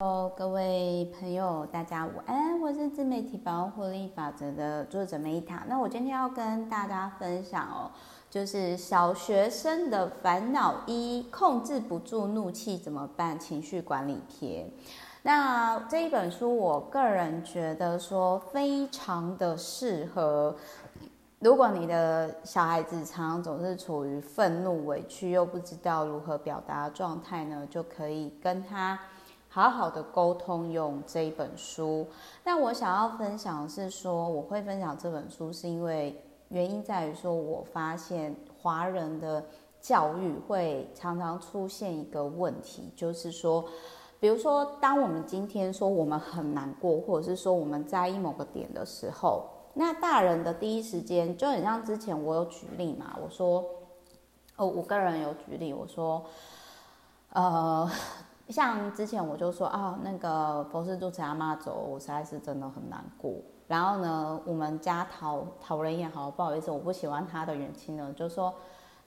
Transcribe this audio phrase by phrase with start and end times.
[0.00, 2.60] 哦，各位朋友，大家午安！
[2.60, 5.64] 我是自媒体保护力法则的作者梅塔。
[5.66, 7.90] 那我今天要跟大家分享哦，
[8.28, 13.40] 就是小学生的烦恼一：控制不住怒气怎么办？
[13.40, 14.70] 情绪管理篇。
[15.22, 20.54] 那这一本书，我个人觉得说非常的适合。
[21.38, 28.98] 如果你的小孩子常常总是处于愤怒、委屈又不知道如何表达状态呢，就可以跟他。
[29.56, 32.06] 好好的沟通，用这一本书。
[32.44, 39.42] 那我想要分享的是说，我会分享这本书，是因为原因在于说，我发现华人的
[39.80, 43.64] 教育会常常出现一个问题，就是说，
[44.20, 53.64] 比如说，当我们今天说我们很难过，或者是说我们在意某个点的时候，那大人的第一时间就很像之前我有举例嘛，我说，
[54.56, 56.22] 哦，我个人有举例，我说，
[57.32, 57.90] 呃。
[58.48, 63.34] 像之前我就说啊，那个佛寺住持阿妈走，我实在是真的很难过。
[63.66, 68.54] 然后呢，我们家讨讨人厌，好不好意思，我不喜欢他的远亲呢，就说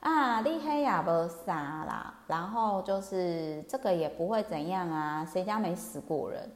[0.02, 1.10] 啊，你黑呀不
[1.45, 6.52] 杀啦，然后就是这个也不会怎样啊，谁家没死过人？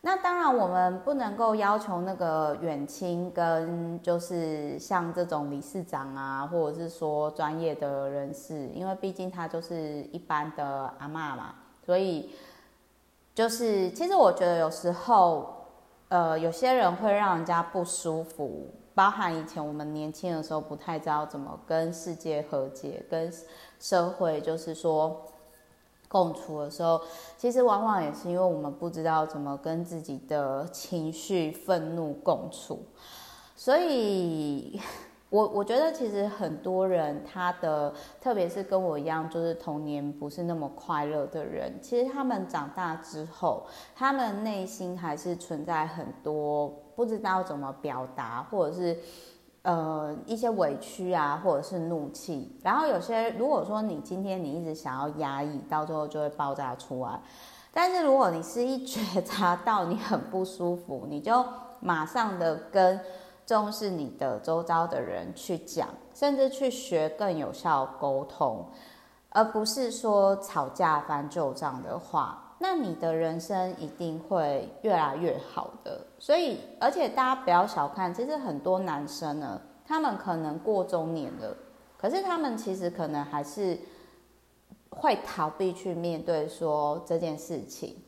[0.00, 11.54] 那当然，我们不能够要求那个远亲跟就是像这种理事长啊，或者是说专业的人士，因为毕竟他就是一般的阿嬷嘛。
[11.86, 12.30] 所以，
[13.32, 15.54] 就是其实我觉得有时候，
[16.08, 23.32] 呃，有些人会让人家不舒服，包含以前我们年轻的时候不太知道怎么跟世界和解，跟
[23.78, 25.24] 社会就是说
[26.08, 27.00] 共处的时候，
[27.38, 32.84] 其实往往也是因为我们不知道怎么跟自己的情绪、愤怒共处，
[33.54, 34.80] 所以。
[35.36, 37.92] 我我觉得其实很多人他的，
[38.22, 48.96] 特别是跟我一样，就是童年不是那么快乐的人，其实他们长大之后，他们内心还是存在很多不知道怎么表达，或者是
[49.60, 52.58] 呃一些委屈啊，或者是怒气。
[52.62, 57.20] 然后有些如果说你今天你一直想要压抑，到最后就会爆炸出来。
[57.74, 61.44] 但是如果你是一觉察到你很不舒服，你就
[61.80, 62.98] 马上的跟。
[63.46, 68.68] 重视你的周遭的人去讲，甚至去学更有效沟通，
[69.28, 76.04] 而不是说吵架翻旧账的话，那你的人生一定会越来越好的。
[76.18, 81.56] 所以，而且大家不要小看，其实很多男生呢，他们可能过中年了，
[81.96, 83.78] 可是他们其实可能还是
[84.90, 88.02] 会逃避去面对说这件事情，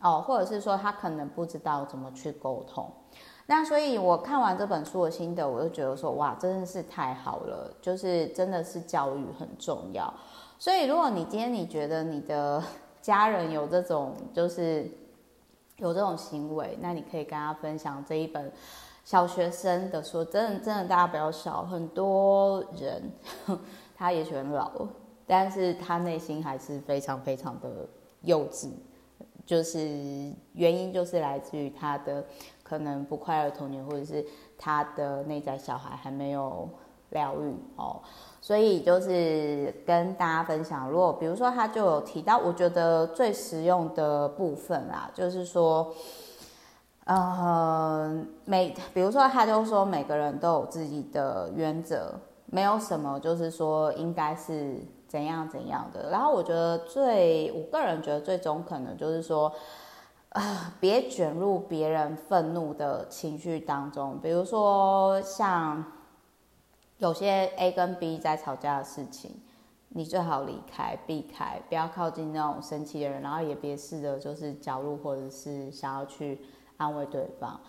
[0.00, 2.90] 哦，或者是说他可能不知道怎么去沟通。
[3.46, 10.12] 那所以，我看完这本书的心得，我就觉得说，哇，真的是太好了，就是真的是教育很重要。
[10.58, 12.62] 所以，如果你今天你觉得你的
[13.00, 14.88] 家人有这种，就是
[15.78, 18.50] 有这种行为，那你可以跟他分享这一本
[19.04, 20.24] 小学生的书。
[20.24, 23.02] 真的，真的，大家不要笑，很多人
[23.96, 24.86] 他也许很老，
[25.26, 27.88] 但是他内心还是非常非常的
[28.20, 28.70] 幼稚，
[29.44, 29.80] 就是
[30.52, 32.24] 原因就是来自于他的。
[32.72, 34.24] 可能不快乐童年，或者是
[34.56, 36.66] 他的内在小孩还没有
[37.10, 38.00] 疗愈哦，
[38.40, 45.92] 所以就是跟大家分享，如果比如说他就有提到，我觉得最实用的部分啦，就是说，
[47.04, 52.14] 呃，每比如说他就说每个人都有自己的原则，
[52.46, 56.08] 没有什么就是说应该是怎样怎样的。
[56.08, 59.52] 然后我觉得最，我个人觉得最中肯的就是说。
[60.32, 64.18] 啊，别卷入别人愤怒的情绪当中。
[64.22, 65.84] 比如说，像
[66.96, 69.42] 有些 A 跟 B 在吵架的事情，
[69.90, 76.40] 你最好离开，避开，不要靠近那种生气的人，然后也别试着就是角入或者是想要去
[76.78, 77.60] 安慰对方。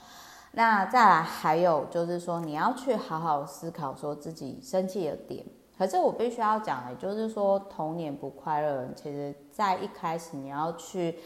[0.54, 5.46] 那再来还有就是说，你要去好好思考说自己生气的点。
[5.78, 11.20] 可是我必须要讲的，就是说童年不快乐，其实在一开始你要去。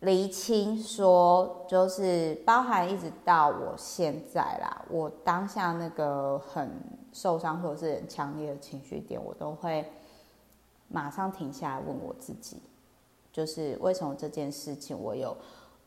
[0.00, 6.70] 厘清说，就是包含一直到我现在啦，我当下那个很
[7.12, 9.84] 受伤或者是很强烈的情绪点，我都会
[10.88, 12.62] 马上停下来问我自己，
[13.30, 15.36] 就是为什么这件事情我有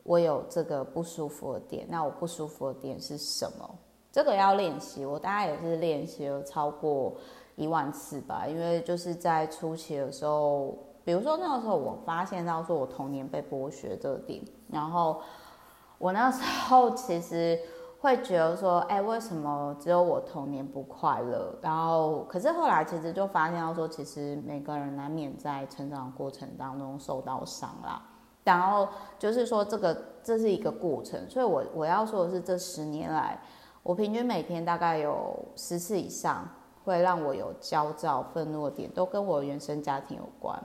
[0.04, 1.88] 我有这个不舒服的点？
[1.90, 3.68] 那我不舒服的点是什么？
[4.12, 7.16] 这个要练习，我大概也是练习了超过
[7.56, 10.78] 一万次吧，因为就是在初期的时候。
[11.04, 15.22] 比如说那个时候，我发现到说我童年被剥削这点，然后
[15.98, 17.60] 我那时候其实
[18.00, 21.56] 会觉得说，哎，为什么只有我童年不快乐？
[21.62, 28.02] 然后可是后来其实就发现到说，其实每个人难免在成长过程当中受到伤啦。
[28.44, 33.40] 然后就是说这个这是一个过程，所以我我要说的是，这十年来，
[33.84, 36.46] 我平均每天大概有十次以上
[36.84, 40.62] 会让我有焦躁、愤怒的点，都跟我原生家庭有关。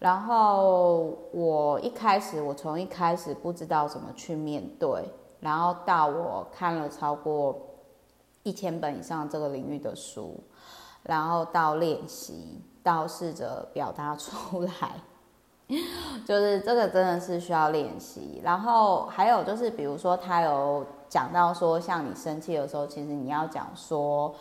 [0.00, 5.04] 然后我一开始，我从一开始不知道怎么去面对，
[5.40, 7.54] 然后到我看了超过
[8.42, 10.40] 一千本以上这个领域的书，
[11.02, 15.02] 然后到练习，到试着表达出来，
[16.26, 18.40] 就是这个真的是需要练习。
[18.42, 24.34] 然后还有就是，比如说他有讲到说，像你生气的时候，其实你要讲说。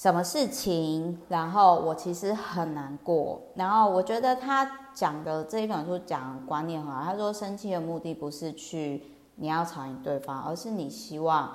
[0.00, 1.18] 什么事情？
[1.28, 3.38] 然后我其实很难过。
[3.54, 7.02] 然后我觉得他讲的这一本书讲观念很好。
[7.02, 9.02] 他说，生气的目的不是去
[9.34, 11.52] 你要吵赢对方，而是你希望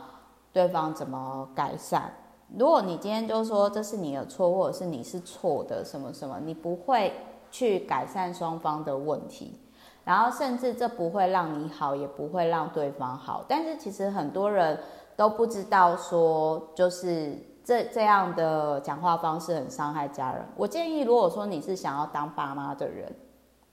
[0.53, 2.13] 对方怎么改善。
[2.55, 7.13] 如果你今天就说这是你的错，或者是你是错的，什么什么，你不会
[7.49, 9.59] 去改善双方的问题，
[10.03, 13.43] 然后甚至这不会让你好，也不会让对方好。
[13.47, 14.79] 但是其实很多人
[15.15, 17.35] 都不知道说，就是。
[17.65, 20.45] 这这样的讲话方式很伤害家人。
[20.55, 23.11] 我建议，如果说你是想要当爸妈的人，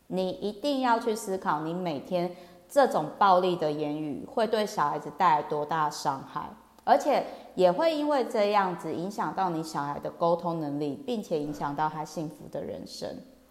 [0.07, 2.35] 你一定要去思考，你每天
[2.67, 6.49] 这种暴力的言语会对小孩子带来多大伤害，
[6.85, 7.23] 而且
[7.55, 13.07] 也会因为这样子影响到你小孩的沟通能力，并且影响到他幸福的人生。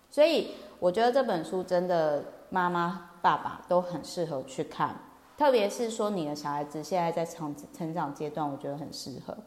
[0.09, 4.95] 所以，我觉得这本书真的妈妈、爸爸都很适合去看，
[5.38, 9.38] 特别是说你的小孩子现在在成成长阶段，我觉得很适合。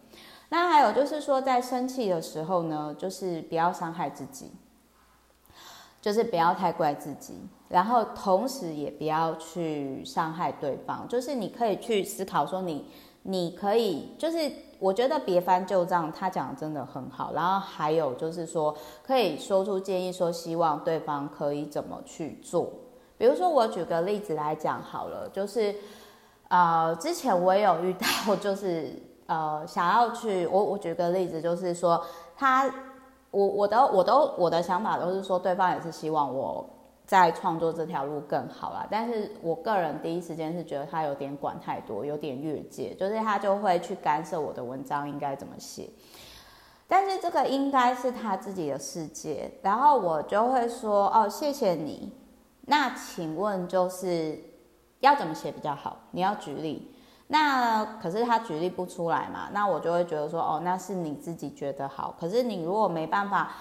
[0.57, 4.53] 那还有就是说，在生气的时候呢，就是不要伤害自己，
[6.01, 7.35] 就是不要太怪自己，
[7.69, 11.09] 然后同时也不要去伤害对方。
[11.09, 12.87] 就是你可以去思考说你，
[13.23, 14.49] 你可以，就是
[14.79, 17.33] 我觉得别翻旧账，他讲的真的很好。
[17.35, 18.73] 然后还有就是说，
[19.05, 22.71] 可以说出建议，说希望对方可以怎么去做。
[23.19, 25.75] 比如说，我举个例子来讲好了，就是
[26.47, 29.03] 呃，之前我也有遇到，就是。
[29.27, 32.05] 呃，想要去我我举个例子，就是说
[32.37, 32.71] 他
[33.31, 36.69] 我我的我都我的想法都是说，对方也是希望我
[37.07, 38.87] 在创作这条路更好啦。
[38.91, 45.89] 但是我个人第一时间是觉得他有点管太多，有点越界，就是他就会去干涉我的文章应该怎么写。
[46.87, 52.13] 但是这个应该是他自己的世界，然后我就会说哦，谢谢你。
[52.67, 54.39] 那请问就是
[55.01, 55.97] 要怎么写比较好？
[56.11, 56.94] 你要举例。
[57.29, 62.15] 那可是他举例不出来嘛，那我就会觉得说，哦，那是你自己觉得好。
[62.21, 63.53] 可是你如果没办法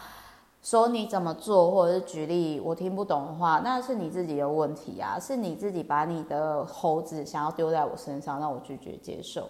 [0.61, 9.47] 说你怎么做，或者是举例我听不懂的话，那是你自己的问题啊，是你自己把你的猴子想要丢在我身上，让我拒绝接受。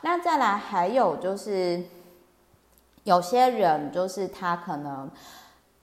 [0.00, 1.84] 那再来还有就是，
[3.04, 5.08] 有些人就是他可能，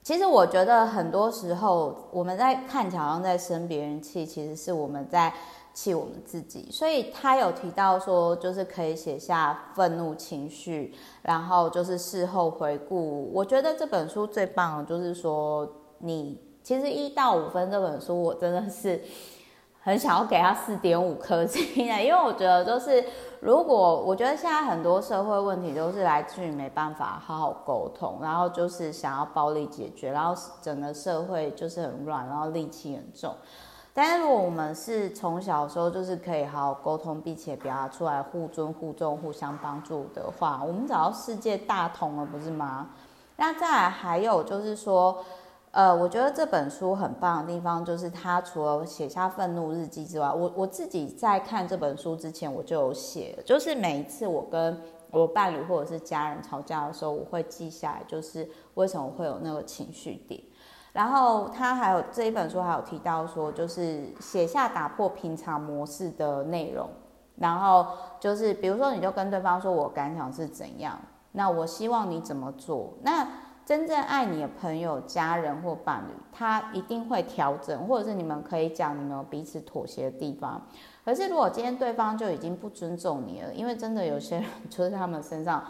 [0.02, 5.32] 其实我觉得很多时候我们在看起来好像在生别人气，其实是我们在。
[5.80, 10.92] 气我们自己，所以他有提到说，就是可以写下愤怒情绪，
[11.22, 13.30] 然后就是事后回顾。
[13.32, 19.00] 我觉得这本书最棒的就是说，你其实一到五分这本书，我真的是
[19.80, 23.04] 很想要给他四点五颗星的， 因为我觉得就是
[23.38, 33.32] 如果我觉得现在很多社会问题都是来自于没办法好好沟通，然后就是想要暴力解决，然后整个社会就是很乱，然后戾气很重。
[33.98, 42.90] 但是如果我们是从小时候就是可以好好沟通，并且表达出来互尊互重、互相帮助的话，我们找到世界大同了，不是吗？
[43.34, 45.24] 那再来还有就是说，
[45.72, 60.40] 呃，我觉得这本书很棒的地方就是，它除了写下愤怒日记之外，我我自己在看这本书之前我就有写，就是每一次我跟我伴侣或者是家人吵架的时候，我会记下来，就是为什么会有那个情绪点。
[60.92, 66.88] 然后他还有这一本书还有提到说，就是写下打破平常模式的内容，
[67.36, 67.86] 然后
[68.18, 70.98] 就是比如说你就跟对方说，我感想是怎样，
[71.32, 72.94] 那我希望你怎么做。
[73.02, 73.28] 那
[73.64, 80.60] 真正爱你的朋友、家人或伴侣，他一定会调整，或者是你们可以讲你们彼此妥协的地方。
[81.04, 85.62] 可是如果今天对方就已经不尊重你了，因为真的有些人就是他们身上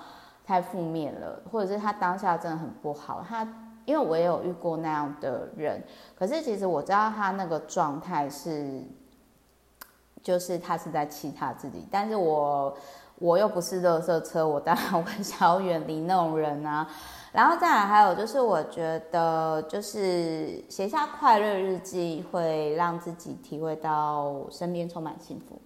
[0.46, 3.46] 太负面了，或者是他当下真的很不好，他。
[3.88, 5.82] 因为我也有遇过那样的人，
[6.14, 8.82] 可是其实我知道他那个状态是，
[10.22, 12.76] 就是他是在气他自己，但是我
[13.18, 16.86] 我又不是热色车，我当然会想要远离那种人啊。
[17.32, 25.58] 然后再来还有就是，我觉得就是写下快乐日记会让自己体会到身边充满幸福，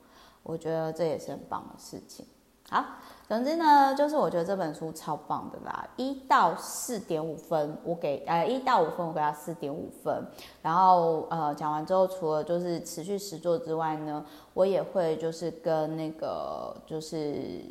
[0.45, 2.25] 我觉得这也是很棒的事情。
[2.71, 2.85] 好，
[3.33, 10.23] 总之呢，就是我觉得这本书超棒的啦，一到四点五分，我给呃一到五分，我给他四点五分。
[10.61, 14.23] 然后呃讲完之后，除了就是持续实作之外呢，
[14.53, 17.65] 我也会就是跟那个就是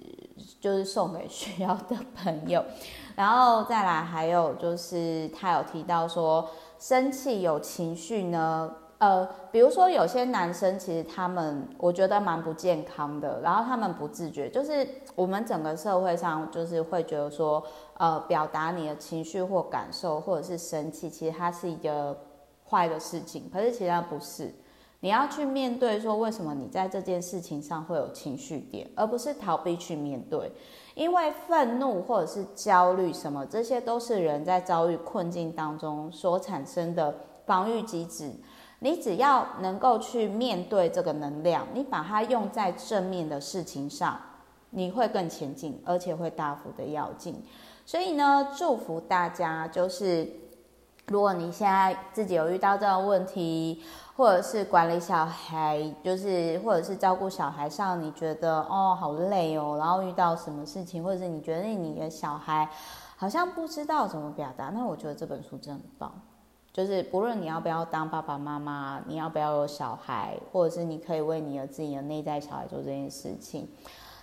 [0.60, 2.66] 就是送给需要的朋友。
[3.16, 6.50] 然后再来还有就是他有提到说，
[6.80, 8.74] 生气有情绪呢。
[9.02, 17.64] 呃，比如说有些男生，其实他们我觉得蛮不健康的，然后他们不自觉，就是我们整个社会上就是会觉得说，
[17.98, 22.16] 呃，表达你的情绪或感受，或者是生气，其实它是一个
[22.70, 24.54] 坏的事情，可是其实它不是，
[25.00, 30.52] 你要去面对说为什么你在这件事情上会有情绪点，而不是逃避去面对，
[30.94, 37.16] 因为愤怒或者是焦虑什么，这些都是人在遭遇困境当中所产生的
[37.48, 38.32] 防御机制。
[38.84, 44.20] 你只要能够去面对这个能量，你把它用在正面的事情上，
[44.72, 47.44] 你会更前进，而且会大幅的跃进。
[47.86, 50.28] 所以呢，祝福大家，就是
[51.10, 53.84] 如果你现在自己有遇到这个问题，
[54.18, 62.68] 或者是管理小孩，就是或者是照顾小孩上，你觉得哦好累哦，然后遇到什么事情，或者是你觉得你的小孩
[63.16, 66.12] 好像不知道怎么表达，那我觉得这本书真的很棒。
[66.74, 73.68] 就是不论你要不要当爸爸妈妈，你要不要有小孩，或者是你可以为你的自己的内在小孩做这件事情，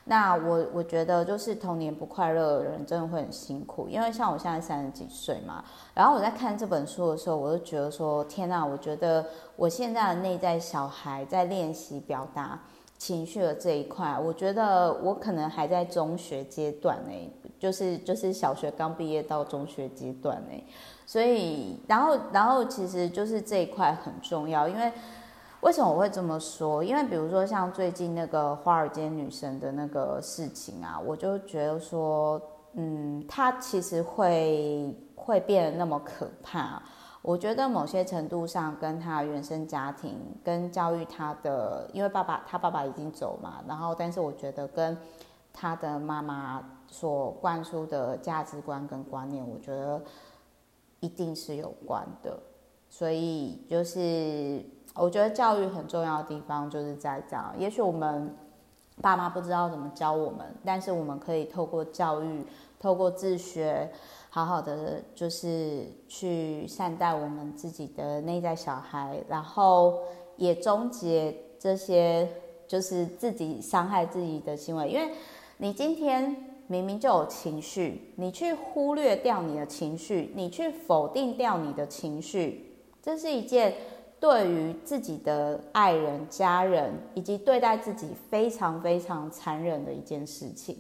[0.05, 5.63] 那我我觉得就是童年不快乐的人真的会很辛苦，因为像我现在三十几岁嘛，
[5.93, 12.59] 然后我在看这本书的时候，我就觉得说天哪，我觉得我现在的内在小孩在练习表达
[12.99, 20.65] 情绪的这一块，我觉得我可能还在中学阶段呢，就是就是小学刚毕业到中学阶段呢。
[21.07, 24.93] 所以，然后，然后，其实就是这一块很重要，因为
[25.61, 26.85] 为什么我会这么说？
[26.85, 32.39] 因为比如说像最近那个华尔街女神的那个事情啊，我就觉得说，
[32.75, 36.83] 嗯，她其实会会变得那么可怕。
[37.29, 44.97] 我觉得某些程度上跟他原生家庭跟教育他的，因为爸爸他爸爸已经走嘛，然后，但是我觉得跟
[45.53, 50.01] 他的妈妈所灌输的价值观跟观念，我觉得。
[51.01, 52.37] 一定是有关的，
[52.91, 54.61] 所以就是
[54.97, 57.55] 我觉得教育很重要的地方就是在这样。
[57.57, 58.35] 也许我们
[59.01, 62.45] 爸妈不知道怎么教我们，但是我们可以透过教育，
[62.81, 63.89] 透过自学，
[64.39, 69.99] 好好的就是去善待我们自己的内在小孩，然后
[70.37, 72.29] 也终结这些
[72.67, 75.13] 就是自己伤害自己的行为，因为
[75.57, 76.45] 你今天。
[76.71, 83.73] 明明就有情绪，你去忽略掉你的情绪，你去否定掉你的情绪，这是一件
[84.21, 90.77] 对于自己的爱人、家人以及对待自己非常非常残忍的一件事情。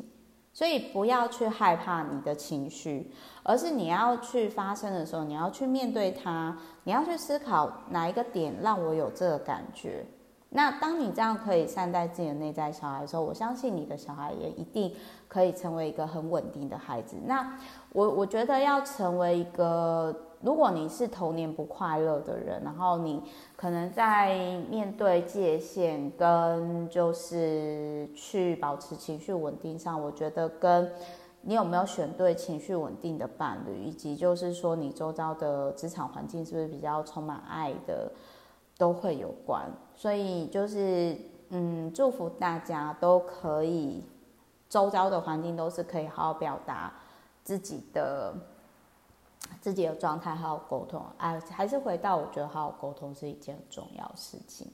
[0.58, 3.12] 所以不要去害怕你的情绪，
[3.44, 10.04] 而是你要去发生的时候，你要去面对它，你要去思考哪一个点让我有这个感觉。
[10.48, 14.92] 那当你这样可以善待自己的内在小孩的时候，我相信你的小孩也一定
[15.28, 17.14] 可以成为一个很稳定的孩子。
[17.24, 17.56] 那
[17.92, 23.22] 我我觉得要成为一个，如果你是童年不快乐的人，然后你
[23.56, 24.36] 可能在
[24.70, 30.90] 面对界限跟就是去保持情绪稳定上，我觉得跟
[31.42, 38.10] 你有没有选对情绪稳定的伴侣，以及就是说你周遭的职场环境是不是比较充满爱的。
[38.78, 41.16] 都会有关，所以就是
[41.48, 44.04] 嗯，祝福大家都可以，
[44.68, 46.92] 周遭的环境都是可以好好表达
[47.42, 48.32] 自己的
[49.68, 51.04] 自己的状态，好好沟通。
[51.18, 54.66] 哎，还是回到我觉得好好沟通是一件重要事情。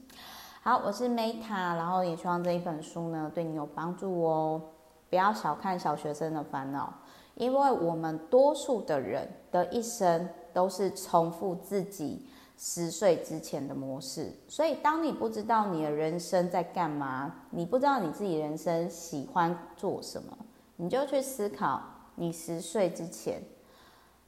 [0.61, 4.61] 好，我是 Meta，然后也希望这一本书呢对你有帮助哦。
[5.09, 6.93] 不要小看小学生的烦恼，
[7.33, 12.25] 因为我们多数的人的一生都是重复自己。
[12.57, 20.37] 十岁之前的模式，所以当你不知道你的人生在干嘛，你不知道你自己人生喜欢做什么，
[20.77, 21.81] 你就去思考
[22.15, 23.43] 你十岁之前，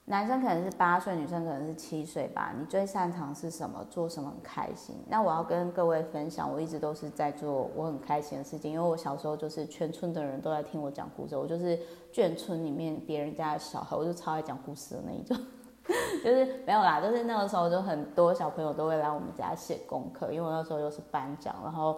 [0.09, 4.95] 男生可能是八岁，女生可能是七岁吧，你最擅长是什么，做什么很开心。
[5.05, 11.77] 那我要跟各位分享，我一直都是在做我很开心的事情，因为我小时候就是全村的人都在听我讲故事，我就是
[12.13, 15.37] 眷村里面别人家的小孩，我就超爱讲故事的那一种。
[16.23, 21.97] 就是没有啦，就是那个时候就很多小朋友都会来我们家写功课，因为我那时候又是班长，然后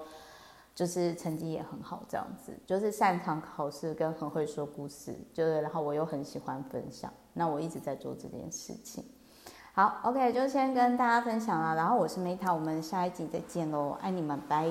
[0.74, 9.04] 就是成绩也很好，这样子就是擅长考试跟很会说故事，就是然后我又很喜欢分享，那我一直在做这件事情。
[9.74, 14.68] 好，OK，就先跟大家分享了，然后我是 Meta，我们下一集再见喽，爱你们，拜。